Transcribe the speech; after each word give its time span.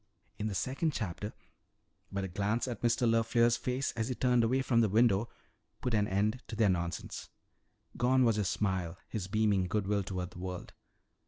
In 0.39 0.47
the 0.47 0.55
second 0.55 0.93
chapter" 0.93 1.31
But 2.11 2.23
a 2.23 2.27
glance 2.27 2.67
at 2.67 2.81
Mr. 2.81 3.07
LeFleur's 3.07 3.55
face 3.55 3.91
as 3.91 4.07
he 4.07 4.15
turned 4.15 4.43
away 4.43 4.63
from 4.63 4.81
the 4.81 4.89
window 4.89 5.29
put 5.79 5.93
an 5.93 6.07
end 6.07 6.41
to 6.47 6.55
their 6.55 6.69
nonsense. 6.69 7.29
Gone 7.95 8.25
was 8.25 8.37
his 8.37 8.49
smile, 8.49 8.97
his 9.09 9.27
beaming 9.27 9.67
good 9.67 9.85
will 9.85 10.01
toward 10.01 10.31
the 10.31 10.39
world. 10.39 10.73